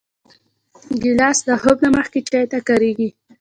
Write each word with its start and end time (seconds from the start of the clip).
ګیلاس 1.01 1.37
د 1.47 1.49
خوب 1.61 1.77
نه 1.83 1.89
مخکې 1.97 2.19
چای 2.29 2.45
ته 2.51 2.59
کارېږي. 2.67 3.09